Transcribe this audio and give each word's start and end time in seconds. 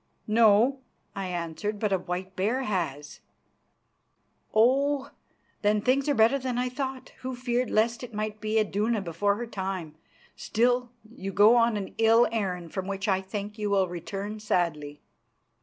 "No," 0.25 0.79
I 1.15 1.27
answered, 1.27 1.77
"but 1.79 1.93
a 1.93 1.99
white 1.99 2.35
bear 2.35 2.63
has." 2.63 3.19
"Oh! 4.51 5.11
then 5.61 5.79
things 5.79 6.09
are 6.09 6.15
better 6.15 6.39
than 6.39 6.57
I 6.57 6.69
thought, 6.69 7.09
who 7.19 7.35
feared 7.35 7.69
lest 7.69 8.01
it 8.03 8.11
might 8.11 8.41
be 8.41 8.57
Iduna 8.57 9.01
before 9.01 9.35
her 9.35 9.45
time. 9.45 9.93
Still, 10.35 10.89
you 11.15 11.31
go 11.31 11.55
on 11.55 11.77
an 11.77 11.93
ill 11.99 12.27
errand, 12.31 12.73
from 12.73 12.87
which 12.87 13.07
I 13.07 13.21
think 13.21 13.59
you 13.59 13.69
will 13.69 13.87
return 13.87 14.39
sadly." 14.39 15.01